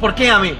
¿Por 0.00 0.14
qué 0.14 0.30
a 0.30 0.38
mí? 0.38 0.56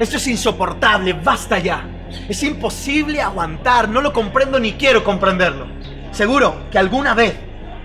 Esto 0.00 0.16
es 0.16 0.26
insoportable, 0.28 1.12
basta 1.12 1.58
ya. 1.58 1.86
Es 2.26 2.42
imposible 2.42 3.20
aguantar, 3.20 3.86
no 3.86 4.00
lo 4.00 4.14
comprendo 4.14 4.58
ni 4.58 4.72
quiero 4.72 5.04
comprenderlo. 5.04 5.66
Seguro 6.10 6.62
que 6.70 6.78
alguna 6.78 7.12
vez 7.12 7.36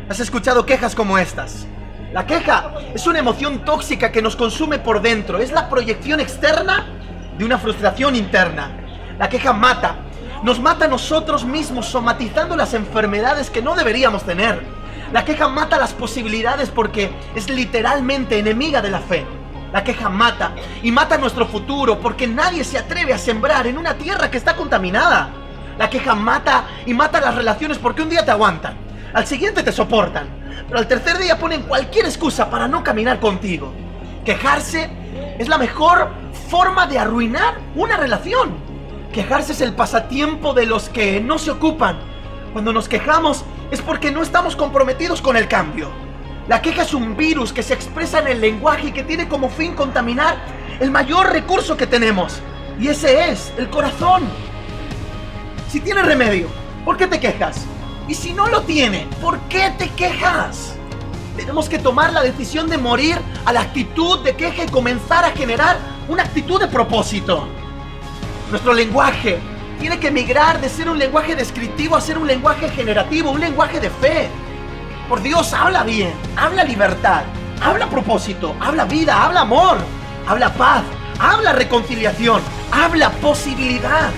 has 0.07 0.21
escuchado 0.21 0.65
quejas 0.65 0.95
como 0.95 1.17
estas. 1.17 1.67
La 2.13 2.25
queja 2.25 2.71
es 2.93 3.05
una 3.05 3.19
emoción 3.19 3.65
tóxica 3.65 4.13
que 4.13 4.21
nos 4.21 4.37
consume 4.37 4.79
por 4.79 5.01
dentro, 5.01 5.39
es 5.39 5.51
la 5.51 5.69
proyección 5.69 6.21
externa 6.21 6.85
de 7.37 7.43
una 7.43 7.57
frustración 7.57 8.15
interna. 8.15 8.71
La 9.19 9.27
queja 9.27 9.51
mata, 9.51 9.97
nos 10.41 10.61
mata 10.61 10.85
a 10.85 10.87
nosotros 10.87 11.43
mismos 11.43 11.87
somatizando 11.87 12.55
las 12.55 12.73
enfermedades 12.73 13.49
que 13.49 13.61
no 13.61 13.75
deberíamos 13.75 14.23
tener. 14.23 14.61
La 15.11 15.25
queja 15.25 15.49
mata 15.49 15.77
las 15.77 15.91
posibilidades 15.91 16.69
porque 16.69 17.11
es 17.35 17.49
literalmente 17.49 18.39
enemiga 18.39 18.81
de 18.81 18.89
la 18.89 19.01
fe. 19.01 19.25
La 19.73 19.83
queja 19.83 20.09
mata 20.09 20.51
y 20.83 20.91
mata 20.91 21.17
nuestro 21.17 21.47
futuro 21.47 21.99
porque 21.99 22.27
nadie 22.27 22.63
se 22.63 22.77
atreve 22.77 23.13
a 23.13 23.17
sembrar 23.17 23.67
en 23.67 23.77
una 23.77 23.93
tierra 23.93 24.29
que 24.29 24.37
está 24.37 24.55
contaminada. 24.55 25.29
La 25.77 25.89
queja 25.89 26.13
mata 26.13 26.65
y 26.85 26.93
mata 26.93 27.21
las 27.21 27.35
relaciones 27.35 27.77
porque 27.77 28.01
un 28.01 28.09
día 28.09 28.25
te 28.25 28.31
aguantan, 28.31 28.75
al 29.13 29.25
siguiente 29.25 29.63
te 29.63 29.71
soportan, 29.71 30.27
pero 30.67 30.79
al 30.79 30.87
tercer 30.87 31.17
día 31.17 31.39
ponen 31.39 31.63
cualquier 31.63 32.05
excusa 32.05 32.49
para 32.49 32.67
no 32.67 32.83
caminar 32.83 33.19
contigo. 33.19 33.71
Quejarse 34.25 34.89
es 35.39 35.47
la 35.47 35.57
mejor 35.57 36.11
forma 36.49 36.85
de 36.85 36.99
arruinar 36.99 37.55
una 37.75 37.95
relación. 37.95 38.51
Quejarse 39.13 39.53
es 39.53 39.61
el 39.61 39.73
pasatiempo 39.73 40.53
de 40.53 40.65
los 40.65 40.89
que 40.89 41.21
no 41.21 41.39
se 41.39 41.51
ocupan. 41.51 41.97
Cuando 42.51 42.73
nos 42.73 42.89
quejamos 42.89 43.45
es 43.71 43.81
porque 43.81 44.11
no 44.11 44.21
estamos 44.21 44.57
comprometidos 44.57 45.21
con 45.21 45.37
el 45.37 45.47
cambio. 45.47 45.89
La 46.51 46.61
queja 46.61 46.81
es 46.81 46.93
un 46.93 47.15
virus 47.15 47.53
que 47.53 47.63
se 47.63 47.73
expresa 47.73 48.19
en 48.19 48.27
el 48.27 48.41
lenguaje 48.41 48.89
y 48.89 48.91
que 48.91 49.03
tiene 49.03 49.29
como 49.29 49.47
fin 49.47 49.73
contaminar 49.73 50.35
el 50.81 50.91
mayor 50.91 51.31
recurso 51.31 51.77
que 51.77 51.87
tenemos. 51.87 52.41
Y 52.77 52.89
ese 52.89 53.29
es 53.29 53.53
el 53.57 53.69
corazón. 53.69 54.23
Si 55.69 55.79
tiene 55.79 56.01
remedio, 56.01 56.49
¿por 56.83 56.97
qué 56.97 57.07
te 57.07 57.21
quejas? 57.21 57.65
Y 58.05 58.15
si 58.15 58.33
no 58.33 58.49
lo 58.49 58.63
tiene, 58.63 59.07
¿por 59.21 59.39
qué 59.43 59.71
te 59.77 59.87
quejas? 59.91 60.75
Tenemos 61.37 61.69
que 61.69 61.79
tomar 61.79 62.11
la 62.11 62.21
decisión 62.21 62.69
de 62.69 62.77
morir 62.77 63.17
a 63.45 63.53
la 63.53 63.61
actitud 63.61 64.19
de 64.19 64.35
queja 64.35 64.65
y 64.65 64.67
comenzar 64.67 65.23
a 65.23 65.31
generar 65.31 65.77
una 66.09 66.23
actitud 66.23 66.59
de 66.59 66.67
propósito. 66.67 67.47
Nuestro 68.49 68.73
lenguaje 68.73 69.39
tiene 69.79 70.01
que 70.01 70.11
migrar 70.11 70.59
de 70.59 70.67
ser 70.67 70.89
un 70.89 70.99
lenguaje 70.99 71.33
descriptivo 71.33 71.95
a 71.95 72.01
ser 72.01 72.17
un 72.17 72.27
lenguaje 72.27 72.67
generativo, 72.71 73.31
un 73.31 73.39
lenguaje 73.39 73.79
de 73.79 73.89
fe. 73.89 74.29
Por 75.11 75.21
Dios, 75.21 75.51
habla 75.51 75.83
bien, 75.83 76.13
habla 76.37 76.63
libertad, 76.63 77.23
habla 77.61 77.89
propósito, 77.89 78.55
habla 78.61 78.85
vida, 78.85 79.21
habla 79.21 79.41
amor, 79.41 79.77
habla 80.25 80.53
paz, 80.53 80.83
habla 81.19 81.51
reconciliación, 81.51 82.41
habla 82.71 83.09
posibilidad. 83.19 84.09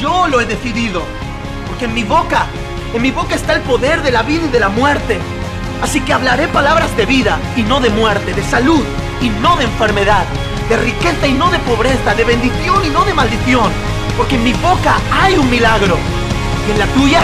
Yo 0.00 0.28
lo 0.28 0.40
he 0.40 0.46
decidido, 0.46 1.02
porque 1.66 1.86
en 1.86 1.94
mi 1.94 2.04
boca, 2.04 2.46
en 2.94 3.02
mi 3.02 3.10
boca 3.10 3.34
está 3.34 3.54
el 3.54 3.62
poder 3.62 4.02
de 4.02 4.12
la 4.12 4.22
vida 4.22 4.44
y 4.46 4.50
de 4.50 4.60
la 4.60 4.68
muerte. 4.68 5.18
Así 5.82 6.00
que 6.00 6.12
hablaré 6.12 6.46
palabras 6.46 6.96
de 6.96 7.06
vida 7.06 7.36
y 7.56 7.64
no 7.64 7.80
de 7.80 7.90
muerte, 7.90 8.32
de 8.32 8.44
salud 8.44 8.84
y 9.20 9.30
no 9.30 9.56
de 9.56 9.64
enfermedad, 9.64 10.26
de 10.68 10.76
riqueza 10.76 11.26
y 11.26 11.32
no 11.32 11.50
de 11.50 11.58
pobreza, 11.58 12.14
de 12.14 12.22
bendición 12.22 12.84
y 12.84 12.90
no 12.90 13.04
de 13.04 13.14
maldición, 13.14 13.72
porque 14.16 14.36
en 14.36 14.44
mi 14.44 14.52
boca 14.52 14.94
hay 15.10 15.36
un 15.36 15.50
milagro 15.50 15.98
y 16.68 16.70
en 16.70 16.78
la 16.78 16.86
tuya 16.86 17.20